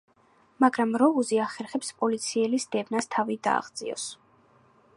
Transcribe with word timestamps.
მაგრამ 0.63 0.93
როუზი 1.01 1.37
ახერხებს 1.43 1.91
პოლიციელის 2.03 2.65
დევნას 2.77 3.11
თავი 3.17 3.37
დააღწიოს. 3.49 4.07